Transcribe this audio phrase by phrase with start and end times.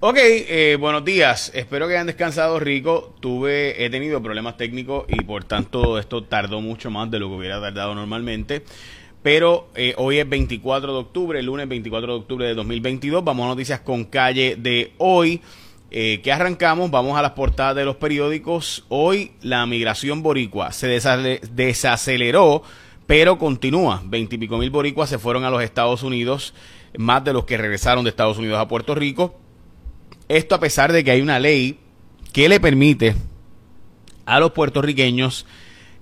[0.00, 1.50] Ok, eh, buenos días.
[1.56, 3.16] Espero que hayan descansado rico.
[3.18, 7.34] Tuve, he tenido problemas técnicos y por tanto esto tardó mucho más de lo que
[7.34, 8.62] hubiera tardado normalmente.
[9.24, 13.24] Pero eh, hoy es 24 de octubre, lunes 24 de octubre de 2022.
[13.24, 15.40] Vamos a noticias con calle de hoy.
[15.90, 18.84] Eh, que arrancamos, vamos a las portadas de los periódicos.
[18.88, 22.62] Hoy la migración boricua se desaceleró,
[23.08, 24.00] pero continúa.
[24.04, 26.54] Veintipico mil boricuas se fueron a los Estados Unidos,
[26.96, 29.34] más de los que regresaron de Estados Unidos a Puerto Rico
[30.28, 31.78] esto a pesar de que hay una ley
[32.32, 33.14] que le permite
[34.26, 35.46] a los puertorriqueños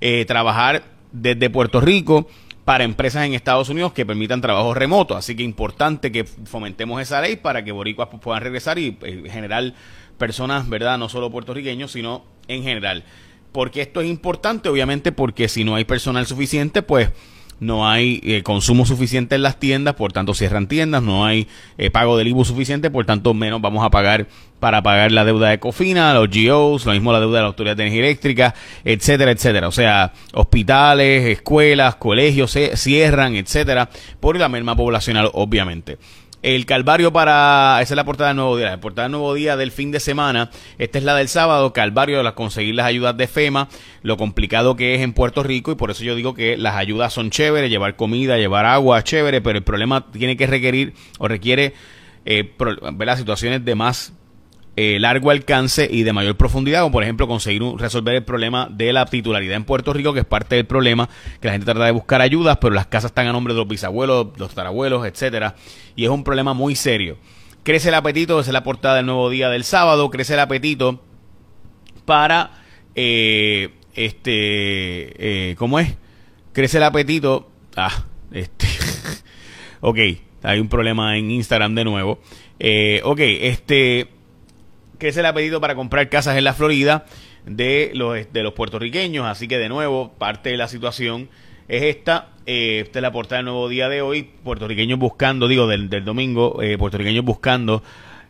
[0.00, 2.28] eh, trabajar desde Puerto Rico
[2.64, 5.16] para empresas en Estados Unidos que permitan trabajo remoto.
[5.16, 9.72] Así que importante que fomentemos esa ley para que boricuas puedan regresar y eh, generar
[10.18, 10.98] personas, ¿verdad?
[10.98, 13.04] No solo puertorriqueños, sino en general.
[13.52, 17.10] Porque esto es importante, obviamente, porque si no hay personal suficiente, pues
[17.60, 21.48] no hay eh, consumo suficiente en las tiendas, por tanto cierran tiendas, no hay
[21.78, 24.26] eh, pago del IBU suficiente, por tanto menos vamos a pagar
[24.60, 27.76] para pagar la deuda de Cofina, los GOs, lo mismo la deuda de la Autoridad
[27.76, 28.54] de Energía Eléctrica,
[28.84, 29.68] etcétera, etcétera.
[29.68, 35.98] O sea, hospitales, escuelas, colegios se cierran, etcétera, por la merma poblacional, obviamente.
[36.46, 37.80] El Calvario para.
[37.82, 38.70] Esa es la portada del nuevo día.
[38.70, 40.52] La portada del nuevo día del fin de semana.
[40.78, 41.72] Esta es la del sábado.
[41.72, 43.68] Calvario de conseguir las ayudas de FEMA.
[44.02, 45.72] Lo complicado que es en Puerto Rico.
[45.72, 47.68] Y por eso yo digo que las ayudas son chéveres.
[47.68, 49.40] Llevar comida, llevar agua, chévere.
[49.40, 51.74] Pero el problema tiene que requerir o requiere
[52.24, 52.54] eh,
[52.96, 54.12] las situaciones de más
[54.78, 58.92] eh, largo alcance y de mayor profundidad, como por ejemplo conseguir resolver el problema de
[58.92, 61.08] la titularidad en Puerto Rico, que es parte del problema,
[61.40, 63.68] que la gente trata de buscar ayudas, pero las casas están a nombre de los
[63.68, 65.54] bisabuelos, los tarabuelos, etcétera,
[65.94, 67.16] y es un problema muy serio.
[67.62, 71.02] Crece el apetito, esa es la portada del nuevo día del sábado, crece el apetito
[72.04, 72.62] para
[72.94, 75.96] eh, este eh, ¿cómo es?
[76.52, 77.50] Crece el apetito.
[77.76, 78.66] Ah, este.
[79.80, 79.98] ok,
[80.42, 82.20] hay un problema en Instagram de nuevo.
[83.04, 84.15] Ok, este
[84.98, 87.04] que se le ha pedido para comprar casas en la Florida
[87.44, 89.26] de los, de los puertorriqueños.
[89.26, 91.28] Así que de nuevo, parte de la situación
[91.68, 92.28] es esta.
[92.46, 94.22] Eh, esta es la portada del nuevo día de hoy.
[94.22, 97.82] Puertorriqueños buscando, digo, del, del domingo, eh, puertorriqueños buscando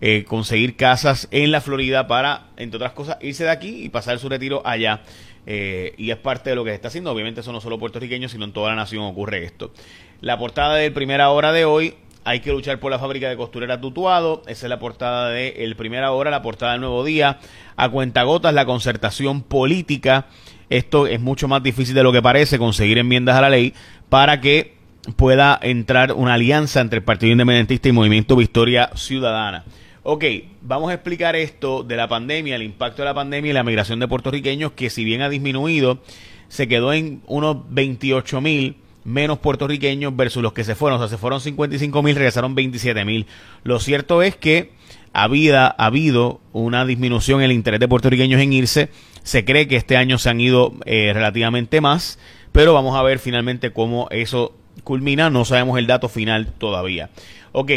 [0.00, 4.18] eh, conseguir casas en la Florida para, entre otras cosas, irse de aquí y pasar
[4.18, 5.02] su retiro allá.
[5.44, 7.10] y es parte de lo que se está haciendo.
[7.10, 9.72] Obviamente, eso no solo puertorriqueños, sino en toda la nación ocurre esto.
[10.20, 11.94] La portada de primera hora de hoy
[12.24, 14.42] hay que luchar por la fábrica de costurera Tutuado.
[14.46, 17.38] Esa es la portada de El Primera Hora, la portada del Nuevo Día.
[17.76, 20.26] A cuentagotas, la concertación política.
[20.70, 23.74] Esto es mucho más difícil de lo que parece, conseguir enmiendas a la ley
[24.08, 24.74] para que
[25.16, 29.64] pueda entrar una alianza entre el Partido Independentista y Movimiento Victoria Ciudadana.
[30.04, 30.24] Ok,
[30.62, 34.00] vamos a explicar esto de la pandemia, el impacto de la pandemia y la migración
[34.00, 36.00] de puertorriqueños, que si bien ha disminuido,
[36.48, 40.98] se quedó en unos 28 mil menos puertorriqueños versus los que se fueron.
[40.98, 43.26] O sea, se fueron 55 mil, regresaron 27 mil.
[43.64, 44.72] Lo cierto es que
[45.12, 48.88] había, ha habido una disminución en el interés de puertorriqueños en irse.
[49.22, 52.18] Se cree que este año se han ido eh, relativamente más,
[52.50, 54.54] pero vamos a ver finalmente cómo eso
[54.84, 55.30] culmina.
[55.30, 57.10] No sabemos el dato final todavía.
[57.52, 57.70] Ok,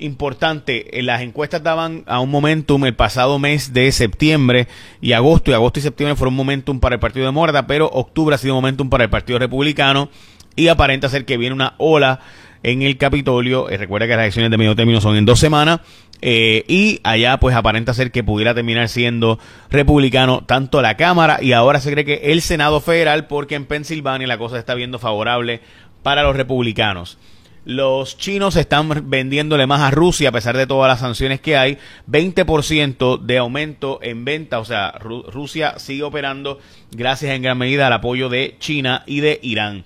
[0.00, 4.66] importante, eh, las encuestas daban a un momentum el pasado mes de septiembre
[5.00, 8.34] y agosto, y agosto y septiembre fueron momentum para el Partido de Morda, pero octubre
[8.34, 10.08] ha sido un momentum para el Partido Republicano
[10.56, 12.20] y aparenta ser que viene una ola
[12.62, 13.68] en el Capitolio.
[13.68, 15.80] Eh, recuerda que las elecciones de medio término son en dos semanas.
[16.22, 19.38] Eh, y allá pues aparenta ser que pudiera terminar siendo
[19.70, 24.26] republicano tanto la Cámara y ahora se cree que el Senado federal porque en Pensilvania
[24.26, 25.62] la cosa está viendo favorable
[26.02, 27.16] para los republicanos.
[27.64, 31.78] Los chinos están vendiéndole más a Rusia a pesar de todas las sanciones que hay.
[32.10, 34.60] 20% de aumento en venta.
[34.60, 36.58] O sea, Rusia sigue operando
[36.90, 39.84] gracias en gran medida al apoyo de China y de Irán.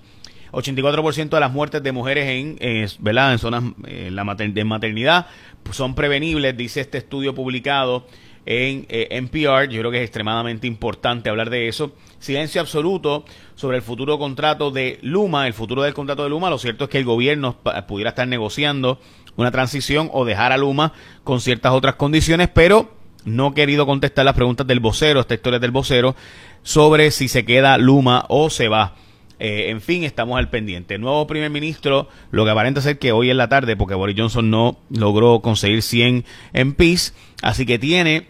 [0.55, 3.33] 84% de las muertes de mujeres en, eh, ¿verdad?
[3.33, 4.11] en zonas eh,
[4.53, 5.27] de maternidad
[5.71, 8.05] son prevenibles, dice este estudio publicado
[8.45, 9.67] en eh, NPR.
[9.69, 11.93] Yo creo que es extremadamente importante hablar de eso.
[12.19, 16.49] Silencio absoluto sobre el futuro contrato de Luma, el futuro del contrato de Luma.
[16.49, 18.99] Lo cierto es que el gobierno pudiera estar negociando
[19.35, 20.93] una transición o dejar a Luma
[21.23, 22.91] con ciertas otras condiciones, pero
[23.25, 26.15] no ha querido contestar las preguntas del vocero, esta historia del vocero,
[26.61, 28.95] sobre si se queda Luma o se va.
[29.39, 30.97] Eh, en fin, estamos al pendiente.
[30.97, 34.49] Nuevo primer ministro, lo que aparenta ser que hoy en la tarde, porque Boris Johnson
[34.49, 38.27] no logró conseguir 100 MPs, así que tiene,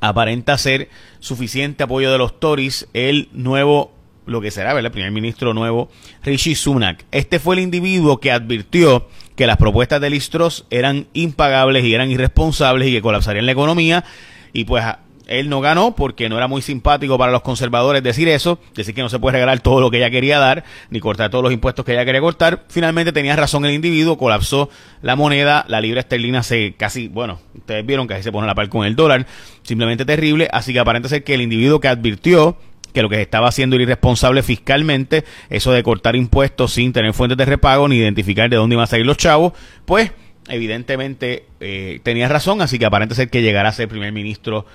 [0.00, 0.88] aparenta ser
[1.18, 3.92] suficiente apoyo de los Tories, el nuevo,
[4.26, 4.86] lo que será, ¿verdad?
[4.86, 5.90] El primer ministro nuevo,
[6.22, 7.04] Rishi Sunak.
[7.10, 12.10] Este fue el individuo que advirtió que las propuestas de Listros eran impagables y eran
[12.10, 14.04] irresponsables y que colapsarían la economía,
[14.52, 14.84] y pues
[15.26, 19.02] él no ganó porque no era muy simpático para los conservadores decir eso, decir que
[19.02, 21.84] no se puede regalar todo lo que ella quería dar, ni cortar todos los impuestos
[21.84, 22.64] que ella quería cortar.
[22.68, 24.68] Finalmente tenía razón el individuo, colapsó
[25.00, 28.54] la moneda, la libra esterlina se casi, bueno, ustedes vieron que ahí se pone la
[28.54, 29.26] par con el dólar,
[29.62, 32.56] simplemente terrible, así que aparenta ser que el individuo que advirtió
[32.92, 37.38] que lo que estaba haciendo era irresponsable fiscalmente, eso de cortar impuestos sin tener fuentes
[37.38, 39.54] de repago ni identificar de dónde iban a salir los chavos,
[39.86, 40.12] pues
[40.48, 44.66] evidentemente eh, tenía razón, así que aparenta ser que llegará a ser primer ministro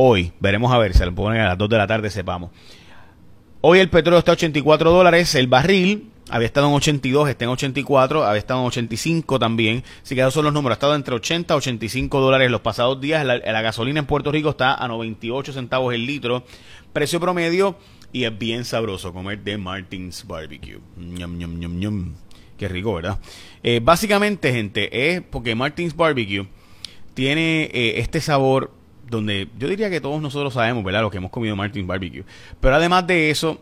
[0.00, 0.32] hoy.
[0.38, 2.50] Veremos a ver, se lo ponen a las 2 de la tarde, sepamos.
[3.60, 7.50] Hoy el petróleo está a 84 dólares, el barril había estado en 82, está en
[7.50, 9.82] 84, había estado en 85 también.
[10.02, 10.76] Así que esos son los números.
[10.76, 13.24] Ha estado entre 80 y 85 dólares los pasados días.
[13.24, 16.44] La, gasolina en Puerto Rico está a 98 centavos el litro.
[16.92, 17.76] Precio promedio.
[18.12, 20.78] Y es bien sabroso comer de Martins Barbecue.
[20.96, 22.14] Ñam, ñam, ñam, ñam.
[22.56, 23.18] Qué rico, ¿verdad?
[23.62, 26.46] Eh, básicamente, gente, es porque Martins Barbecue
[27.14, 28.77] tiene eh, este sabor
[29.08, 31.02] donde yo diría que todos nosotros sabemos, ¿verdad?
[31.02, 32.24] Lo que hemos comido Martins Barbecue.
[32.60, 33.60] Pero además de eso,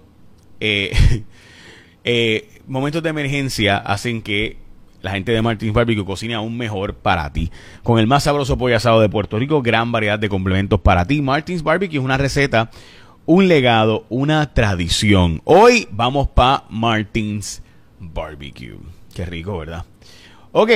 [0.61, 1.25] eh,
[2.05, 4.59] eh, momentos de emergencia hacen que
[5.03, 7.51] la gente de Martins Barbecue cocine aún mejor para ti.
[7.83, 11.23] Con el más sabroso pollo asado de Puerto Rico, gran variedad de complementos para ti.
[11.23, 12.71] Martins Barbecue es una receta,
[13.25, 15.43] un legado, una tradición.
[15.45, 17.63] Hoy vamos para Martins
[18.01, 18.79] Barbecue.
[19.15, 19.85] Qué rico, ¿verdad?
[20.53, 20.71] Ok,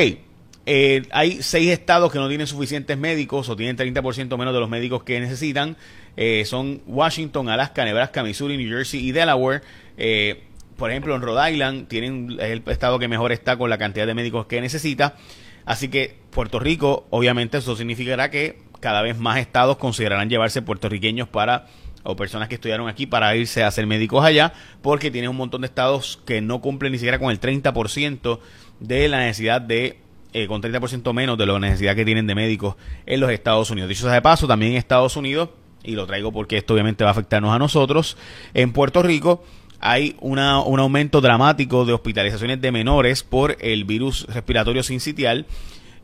[0.73, 4.69] eh, hay seis estados que no tienen suficientes médicos o tienen 30% menos de los
[4.69, 5.77] médicos que necesitan.
[6.17, 9.63] Eh, son Washington, Alaska, Nebraska, Missouri, New Jersey y Delaware.
[9.99, 10.45] Eh,
[10.77, 14.15] por ejemplo, en Rhode Island tienen, el estado que mejor está con la cantidad de
[14.15, 15.17] médicos que necesita.
[15.65, 21.27] Así que Puerto Rico, obviamente, eso significará que cada vez más estados considerarán llevarse puertorriqueños
[21.27, 21.67] para
[22.05, 24.53] o personas que estudiaron aquí para irse a ser médicos allá,
[24.83, 28.39] porque tienen un montón de estados que no cumplen ni siquiera con el 30%
[28.79, 29.99] de la necesidad de,
[30.32, 33.88] eh, con 30% menos de la necesidad que tienen de médicos en los Estados Unidos.
[33.88, 35.50] Dicho sea de paso, también en Estados Unidos,
[35.82, 38.17] y lo traigo porque esto obviamente va a afectarnos a nosotros,
[38.55, 39.43] en Puerto Rico
[39.81, 45.47] hay una, un aumento dramático de hospitalizaciones de menores por el virus respiratorio sincitial.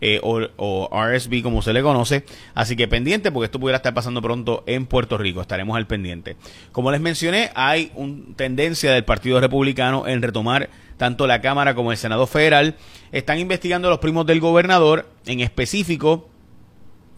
[0.00, 2.24] Eh, o, RSV como se le conoce.
[2.54, 5.40] Así que pendiente porque esto pudiera estar pasando pronto en Puerto Rico.
[5.40, 6.36] Estaremos al pendiente.
[6.72, 11.92] Como les mencioné, hay una tendencia del Partido Republicano en retomar tanto la Cámara como
[11.92, 12.76] el Senado Federal.
[13.12, 15.08] Están investigando a los primos del gobernador.
[15.24, 16.28] En específico,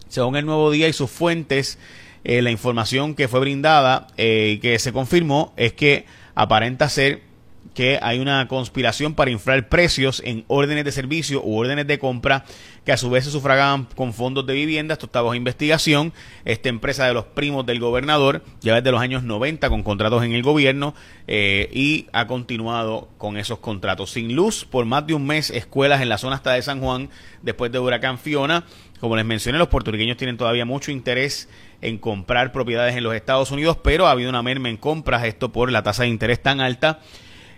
[0.08, 1.78] según el Nuevo Día y sus fuentes,
[2.25, 7.22] eh, la información que fue brindada y eh, que se confirmó es que aparenta ser
[7.78, 12.44] que hay una conspiración para inflar precios en órdenes de servicio u órdenes de compra
[12.84, 14.94] que a su vez se sufragaban con fondos de vivienda.
[14.94, 16.12] Esto está bajo investigación.
[16.44, 20.32] Esta empresa de los primos del gobernador ya desde los años 90 con contratos en
[20.32, 20.92] el gobierno
[21.28, 24.10] eh, y ha continuado con esos contratos.
[24.10, 27.10] Sin luz por más de un mes, escuelas en la zona hasta de San Juan
[27.42, 28.64] después de huracán Fiona.
[28.98, 31.48] Como les mencioné, los puertorriqueños tienen todavía mucho interés
[31.80, 35.52] en comprar propiedades en los Estados Unidos, pero ha habido una merma en compras, esto
[35.52, 36.98] por la tasa de interés tan alta.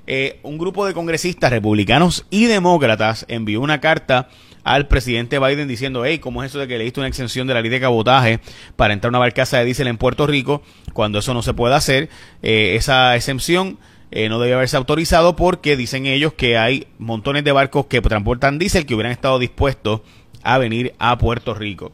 [0.06, 4.28] Eh, un grupo de congresistas republicanos y demócratas envió una carta
[4.64, 7.54] al presidente Biden diciendo, hey, ¿cómo es eso de que le diste una exención de
[7.54, 8.40] la ley de cabotaje
[8.76, 10.62] para entrar a una barcaza de diésel en Puerto Rico
[10.92, 12.08] cuando eso no se puede hacer?
[12.42, 13.78] Eh, esa exención
[14.10, 18.58] eh, no debe haberse autorizado porque dicen ellos que hay montones de barcos que transportan
[18.58, 20.00] diésel que hubieran estado dispuestos
[20.42, 21.92] a venir a Puerto Rico.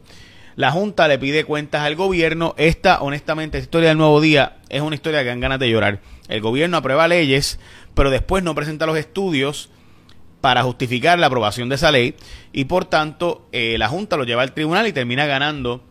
[0.56, 2.54] La Junta le pide cuentas al gobierno.
[2.56, 6.00] Esta, honestamente, esta historia del nuevo día es una historia que dan ganas de llorar.
[6.28, 7.58] El gobierno aprueba leyes,
[7.94, 9.70] pero después no presenta los estudios
[10.40, 12.14] para justificar la aprobación de esa ley
[12.52, 15.82] y por tanto eh, la Junta lo lleva al tribunal y termina ganando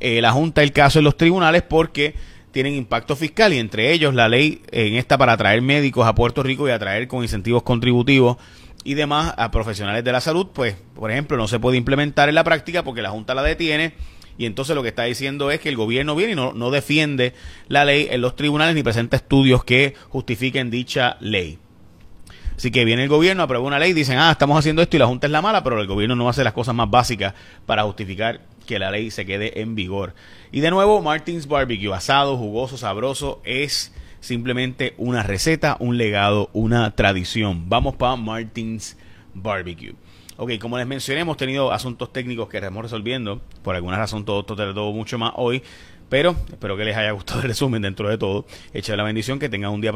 [0.00, 2.14] eh, la Junta el caso en los tribunales porque
[2.52, 6.42] tienen impacto fiscal y entre ellos la ley en esta para atraer médicos a Puerto
[6.44, 8.36] Rico y atraer con incentivos contributivos
[8.84, 12.36] y demás a profesionales de la salud, pues, por ejemplo, no se puede implementar en
[12.36, 13.94] la práctica porque la Junta la detiene
[14.36, 17.34] y entonces lo que está diciendo es que el gobierno viene y no, no defiende
[17.68, 21.58] la ley en los tribunales ni presenta estudios que justifiquen dicha ley.
[22.56, 25.06] Así que viene el gobierno, aprueba una ley, dicen, ah, estamos haciendo esto y la
[25.06, 27.34] Junta es la mala, pero el gobierno no hace las cosas más básicas
[27.66, 30.14] para justificar que la ley se quede en vigor.
[30.52, 36.94] Y de nuevo, Martins Barbecue, asado, jugoso, sabroso, es simplemente una receta, un legado, una
[36.94, 37.68] tradición.
[37.68, 38.96] Vamos para Martins
[39.34, 39.94] Barbecue.
[40.36, 43.40] Ok, como les mencioné, hemos tenido asuntos técnicos que estamos resolviendo.
[43.62, 45.62] Por alguna razón todo esto tardó mucho más hoy.
[46.08, 48.44] Pero espero que les haya gustado el resumen dentro de todo.
[48.72, 49.92] Echa la bendición, que tengan un día